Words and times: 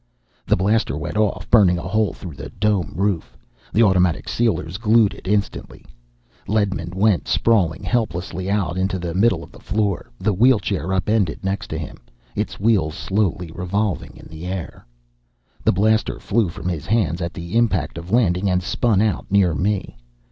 The 0.47 0.55
blaster 0.55 0.97
went 0.97 1.15
off, 1.15 1.47
burning 1.51 1.77
a 1.77 1.83
hole 1.83 2.11
through 2.11 2.33
the 2.33 2.49
Dome 2.49 2.91
roof. 2.95 3.37
The 3.71 3.83
automatic 3.83 4.27
sealers 4.27 4.79
glued 4.79 5.13
in 5.13 5.31
instantly. 5.31 5.85
Ledman 6.47 6.95
went 6.95 7.27
sprawling 7.27 7.83
helplessly 7.83 8.49
out 8.49 8.79
into 8.79 8.97
the 8.97 9.13
middle 9.13 9.43
of 9.43 9.51
the 9.51 9.59
floor, 9.59 10.09
the 10.17 10.33
wheelchair 10.33 10.91
upended 10.91 11.43
next 11.43 11.67
to 11.67 11.77
him, 11.77 11.97
its 12.35 12.59
wheels 12.59 12.95
slowly 12.95 13.51
revolving 13.51 14.17
in 14.17 14.25
the 14.25 14.47
air. 14.47 14.87
The 15.63 15.71
blaster 15.71 16.19
flew 16.19 16.49
from 16.49 16.67
his 16.67 16.87
hands 16.87 17.21
at 17.21 17.35
the 17.35 17.55
impact 17.55 17.99
of 17.99 18.09
landing 18.11 18.49
and 18.49 18.63
spun 18.63 19.03
out 19.03 19.27
near 19.31 19.53
me. 19.53 19.97